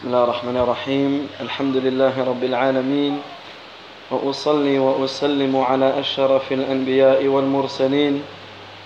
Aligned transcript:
بسم 0.00 0.08
الله 0.08 0.24
الرحمن 0.24 0.56
الرحيم. 0.56 1.28
الحمد 1.40 1.76
لله 1.76 2.24
رب 2.24 2.44
العالمين. 2.44 3.20
وأصلي 4.10 4.78
وأسلم 4.78 5.52
على 5.56 6.00
أشرف 6.00 6.52
الأنبياء 6.52 7.26
والمرسلين 7.26 8.24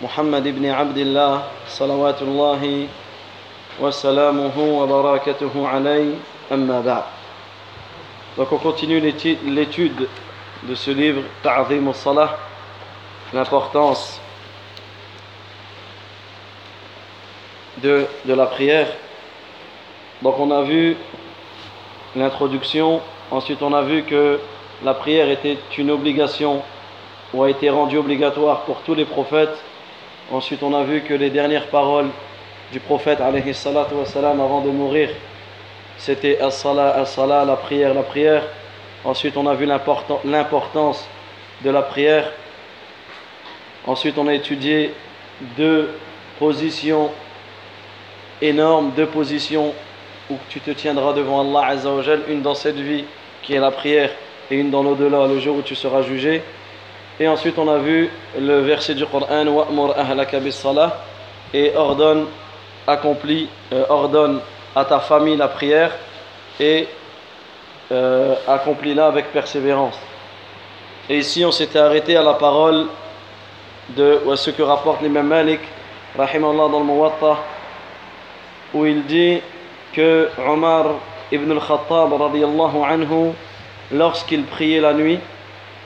محمد 0.03 0.43
بن 0.43 0.67
عبد 0.67 0.99
الله 0.99 1.43
صلوات 1.71 2.23
الله 2.23 2.89
وسلامه 3.79 4.59
وبركاته 4.59 5.55
عليه. 5.55 6.19
أما 6.51 6.83
بعد. 6.83 7.07
Donc 8.37 8.51
on 8.51 8.59
continue 8.59 8.99
l'étude 8.99 10.09
de 10.65 10.75
ce 10.75 10.91
livre 10.91 11.23
Ta'zim 11.45 11.87
al-Salah 11.87 12.37
l'importance 13.33 14.19
de, 17.79 18.05
de 18.25 18.35
la 18.35 18.47
prière. 18.47 18.89
Donc 20.23 20.39
on 20.39 20.51
a 20.51 20.63
vu 20.63 20.97
l'introduction, 22.17 23.01
ensuite 23.31 23.63
on 23.63 23.73
a 23.73 23.83
vu 23.83 24.03
que 24.05 24.41
la 24.85 24.95
prière 24.95 25.29
était 25.29 25.59
une 25.77 25.91
obligation 25.91 26.63
ou 27.33 27.43
a 27.43 27.51
été 27.51 27.69
rendue 27.71 27.99
obligatoire 27.99 28.61
pour 28.61 28.81
tous 28.83 28.95
les 28.95 29.05
prophètes. 29.05 29.57
Ensuite 30.33 30.63
on 30.63 30.75
a 30.75 30.85
vu 30.85 31.03
que 31.03 31.15
les 31.15 31.31
dernières 31.31 31.67
paroles 31.67 32.09
du 32.73 32.81
prophète 32.81 33.19
wassalam, 33.21 34.41
avant 34.41 34.61
de 34.63 34.71
mourir, 34.71 35.11
c'était 35.99 36.41
as-salah, 36.41 36.97
as-salah, 37.01 37.45
la 37.45 37.57
prière, 37.57 37.95
la 37.95 38.03
prière. 38.03 38.43
Ensuite 39.05 39.37
on 39.37 39.47
a 39.47 39.55
vu 39.55 39.67
l'importance 39.67 41.09
de 41.63 41.71
la 41.71 41.83
prière. 41.83 42.33
Ensuite 43.87 44.17
on 44.17 44.29
a 44.29 44.35
étudié 44.35 44.95
deux 45.57 45.91
positions 46.39 47.11
énormes, 48.41 48.93
deux 48.97 49.07
positions 49.07 49.75
où 50.31 50.35
tu 50.49 50.61
te 50.61 50.71
tiendras 50.71 51.13
devant 51.13 51.41
Allah 51.41 51.69
Azzawajal, 51.73 52.23
une 52.29 52.43
dans 52.43 52.55
cette 52.55 52.77
vie 52.77 53.05
qui 53.43 53.55
est 53.55 53.61
la 53.61 53.71
prière 53.71 54.11
et 54.51 54.57
une 54.57 54.71
dans 54.71 54.83
l'au-delà, 54.83 55.27
le 55.27 55.39
jour 55.39 55.57
où 55.57 55.63
tu 55.63 55.75
seras 55.75 56.03
jugé. 56.03 56.43
Et 57.21 57.29
ensuite 57.29 57.59
on 57.59 57.69
a 57.69 57.79
vu 57.79 58.11
le 58.39 58.61
verset 58.61 58.95
du 58.95 59.07
Coran 59.07 59.47
Wa'mur 59.47 59.95
ahlaka 59.97 60.39
salah 60.51 60.97
et 61.53 61.73
ordonne, 61.77 62.27
accomplit, 62.87 63.49
euh, 63.73 63.85
ordonne 63.89 64.41
à 64.75 64.85
ta 64.85 64.99
famille 64.99 65.37
la 65.37 65.49
prière 65.49 65.93
et 66.59 66.89
euh, 67.93 68.35
accomplis-la 68.49 69.07
avec 69.07 69.31
persévérance. 69.33 69.99
Et 71.09 71.19
ici 71.19 71.45
on 71.45 71.53
s'était 71.53 71.79
arrêté 71.79 72.17
à 72.17 72.23
la 72.23 72.35
parole 72.35 72.87
de 73.91 74.21
ce 74.35 74.51
que 74.51 74.63
rapporte 74.63 75.03
l'imam 75.03 75.27
Malik, 75.27 75.61
rahimallah 76.17 76.69
dans 76.69 76.81
le 76.81 76.87
Muwatta, 76.87 77.37
où 78.73 78.87
il 78.87 79.05
dit 79.05 79.41
que 79.95 80.29
Omar 80.39 80.87
ibn 81.33 81.51
al-Khattab 81.53 82.13
anhu, 82.13 83.33
lorsqu'il 83.93 84.45
priait 84.45 84.81
la 84.81 84.93
nuit, 84.93 85.19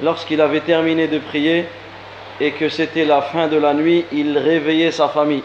lorsqu'il 0.02 0.40
avait 0.40 0.60
terminé 0.60 1.06
de 1.06 1.18
prier 1.18 1.66
et 2.40 2.52
que 2.52 2.68
c'était 2.68 3.04
la 3.04 3.22
fin 3.22 3.48
de 3.48 3.56
la 3.56 3.74
nuit, 3.74 4.04
il 4.12 4.38
réveillait 4.38 4.92
sa 4.92 5.08
famille. 5.08 5.42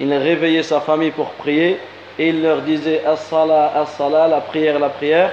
Il 0.00 0.12
réveillait 0.12 0.62
sa 0.62 0.80
famille 0.80 1.10
pour 1.10 1.30
prier 1.32 1.78
et 2.18 2.28
il 2.28 2.42
leur 2.42 2.62
disait 2.62 3.02
As-salah, 3.06 3.72
as-salah, 3.76 4.28
la 4.28 4.40
prière, 4.40 4.78
la 4.78 4.88
prière. 4.88 5.32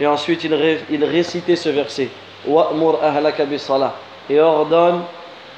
Et 0.00 0.06
ensuite 0.06 0.44
il, 0.44 1.04
récitait 1.04 1.56
ce 1.56 1.68
verset 1.68 2.08
Wa'mur 2.46 2.98
ahlaka 3.02 3.44
salah 3.58 3.94
et 4.30 4.40
ordonne 4.40 5.02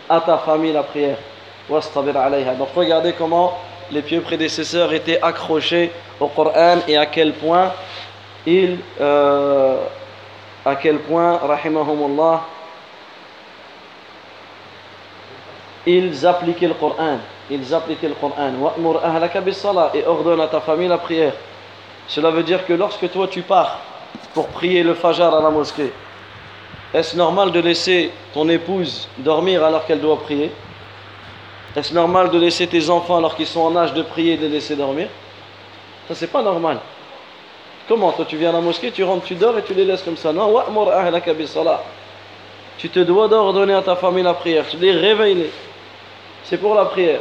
à 0.09 0.21
ta 0.21 0.39
famille 0.39 0.73
la 0.73 0.83
prière. 0.83 1.17
Donc 1.69 2.69
regardez 2.75 3.13
comment 3.17 3.57
les 3.91 4.03
pieux 4.03 4.21
prédécesseurs 4.21 4.93
étaient 4.93 5.21
accrochés 5.21 5.91
au 6.21 6.29
Coran 6.29 6.79
et 6.87 6.97
à 6.97 7.07
quel 7.07 7.33
point 7.33 7.73
ils, 8.47 8.79
euh, 9.01 9.77
à 10.65 10.77
quel 10.77 10.99
point, 10.99 11.39
rahimahumullah, 11.39 12.43
ils 15.87 16.27
appliquaient 16.27 16.69
le 16.69 16.75
Coran. 16.75 17.19
Ils 17.51 17.75
appliquaient 17.75 18.09
le 18.09 18.15
Coran. 18.15 18.53
Et 19.95 20.07
ordonne 20.07 20.41
à 20.41 20.47
ta 20.47 20.61
famille 20.61 20.89
la 20.89 20.99
prière. 20.99 21.33
Cela 22.07 22.31
veut 22.31 22.43
dire 22.43 22.67
que 22.67 22.73
lorsque 22.73 23.11
toi 23.11 23.29
tu 23.29 23.43
pars 23.43 23.81
pour 24.35 24.49
prier 24.49 24.83
le 24.83 24.95
Fajr 24.95 25.35
à 25.35 25.43
la 25.43 25.51
mosquée, 25.51 25.93
est-ce 26.95 27.17
normal 27.17 27.53
de 27.53 27.61
laisser 27.61 28.13
ton 28.35 28.49
épouse 28.49 29.09
dormir 29.19 29.65
alors 29.65 29.87
qu'elle 29.87 30.01
doit 30.01 30.21
prier? 30.21 30.53
Est-ce 31.75 31.95
normal 31.95 32.31
de 32.31 32.39
laisser 32.39 32.67
tes 32.67 32.91
enfants 32.91 33.17
alors 33.17 33.35
qu'ils 33.35 33.47
sont 33.47 33.61
en 33.61 33.77
âge 33.77 33.95
de 33.95 34.03
prier 34.03 34.35
et 34.35 34.37
de 34.37 34.43
les 34.43 34.55
laisser 34.55 34.77
dormir? 34.77 35.09
Ça, 36.09 36.15
c'est 36.15 36.27
pas 36.27 36.43
normal. 36.43 36.81
Comment 37.89 38.13
Toi, 38.13 38.27
tu 38.29 38.37
viens 38.37 38.51
à 38.51 38.53
la 38.53 38.61
mosquée, 38.61 38.91
tu 38.91 39.03
rentres, 39.05 39.27
tu 39.27 39.35
dors 39.35 39.57
et 39.59 39.63
tu 39.63 39.75
les 39.75 39.85
laisses 39.85 40.03
comme 40.03 40.17
ça? 40.17 40.33
Non, 40.33 40.55
tu 42.79 42.89
te 42.89 43.01
dois 43.01 43.29
d'ordonner 43.29 43.75
à 43.75 43.83
ta 43.83 43.97
famille 43.97 44.25
la 44.25 44.35
prière. 44.35 44.65
Tu 44.69 44.77
les 44.77 44.93
réveilles. 44.93 45.47
C'est 46.45 46.59
pour 46.59 46.75
la 46.75 46.85
prière. 46.85 47.21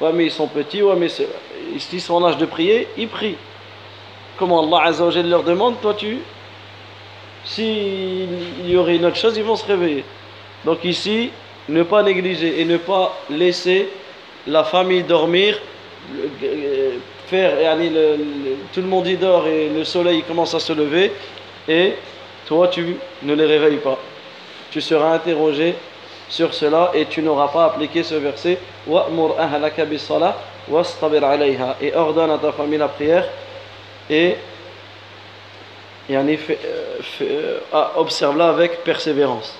Ouais, 0.00 0.12
mais 0.12 0.26
ils 0.26 0.30
sont 0.30 0.46
petits, 0.46 0.82
ouais, 0.82 0.96
mais 0.96 1.08
ils 1.72 2.00
sont 2.00 2.14
en 2.14 2.26
âge 2.26 2.36
de 2.36 2.46
prier, 2.46 2.86
ils 2.98 3.08
prient. 3.08 3.36
Comment 4.38 4.62
Allah 4.62 4.88
Azzawajal 4.88 5.28
leur 5.28 5.42
demande, 5.42 5.80
toi 5.80 5.94
tu. 5.94 6.18
S'il 7.44 8.68
y 8.68 8.76
aurait 8.76 8.96
une 8.96 9.06
autre 9.06 9.16
chose, 9.16 9.36
ils 9.36 9.44
vont 9.44 9.56
se 9.56 9.64
réveiller. 9.64 10.04
Donc 10.64 10.84
ici, 10.84 11.30
ne 11.68 11.82
pas 11.82 12.02
négliger 12.02 12.60
et 12.60 12.64
ne 12.64 12.76
pas 12.76 13.16
laisser 13.30 13.88
la 14.46 14.64
famille 14.64 15.02
dormir 15.02 15.58
faire, 17.26 17.76
le, 17.76 18.16
tout 18.72 18.80
le 18.80 18.86
monde 18.86 19.06
y 19.06 19.16
dort 19.16 19.46
et 19.46 19.68
le 19.68 19.84
soleil 19.84 20.22
commence 20.22 20.54
à 20.54 20.60
se 20.60 20.72
lever, 20.72 21.12
et 21.68 21.94
toi 22.46 22.68
tu 22.68 22.96
ne 23.22 23.34
les 23.34 23.46
réveilles 23.46 23.78
pas. 23.78 23.98
Tu 24.70 24.80
seras 24.80 25.14
interrogé 25.14 25.74
sur 26.28 26.54
cela 26.54 26.92
et 26.94 27.06
tu 27.06 27.22
n'auras 27.22 27.48
pas 27.48 27.66
appliqué 27.66 28.02
ce 28.02 28.14
verset 28.14 28.58
et 31.80 31.94
ordonne 31.94 32.30
à 32.30 32.38
ta 32.38 32.52
famille 32.52 32.78
la 32.78 32.88
prière 32.88 33.24
et 34.10 34.36
yani, 36.08 36.38
euh, 36.50 36.98
euh, 37.22 37.58
observe-la 37.96 38.48
avec 38.48 38.84
persévérance. 38.84 39.58